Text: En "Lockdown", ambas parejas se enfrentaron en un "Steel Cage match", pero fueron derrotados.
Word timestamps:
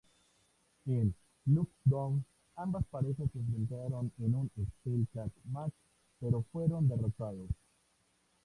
En 0.87 1.13
"Lockdown", 1.45 2.25
ambas 2.55 2.83
parejas 2.87 3.29
se 3.31 3.37
enfrentaron 3.37 4.11
en 4.17 4.33
un 4.33 4.49
"Steel 4.79 5.07
Cage 5.13 5.39
match", 5.51 5.75
pero 6.19 6.41
fueron 6.51 6.87
derrotados. 6.87 7.51